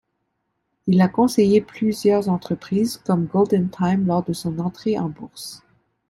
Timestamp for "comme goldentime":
3.05-4.07